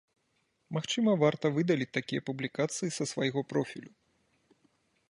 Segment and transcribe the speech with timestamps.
[0.77, 3.91] Магчыма, варта выдаліць такія публікацыі са свайго профілю.